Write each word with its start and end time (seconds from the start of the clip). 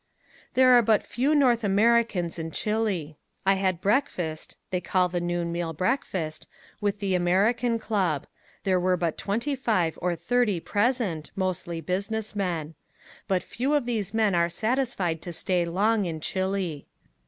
There 0.55 0.71
are 0.71 0.81
but 0.81 1.05
few 1.05 1.35
North 1.35 1.63
Americans 1.63 2.39
in 2.39 2.49
Chile. 2.49 3.19
I 3.45 3.53
had 3.53 3.79
breakfast 3.81 4.57
(they 4.71 4.81
call 4.81 5.09
the 5.09 5.21
noon 5.21 5.51
meal 5.51 5.73
breakfast) 5.73 6.47
with 6.79 6.97
the 6.99 7.13
American 7.13 7.77
Club. 7.77 8.25
There 8.63 8.79
were 8.79 8.97
but 8.97 9.15
twenty 9.15 9.53
five 9.53 9.99
or 10.01 10.15
thirty 10.15 10.59
present, 10.59 11.29
mostly 11.35 11.81
business 11.81 12.35
men. 12.35 12.73
But 13.27 13.43
few 13.43 13.75
of 13.75 13.85
these 13.85 14.11
men 14.11 14.33
are 14.33 14.49
satisfied 14.49 15.21
to 15.21 15.31
stay 15.31 15.65
long 15.65 16.05
in 16.05 16.19
Chile. 16.19 16.87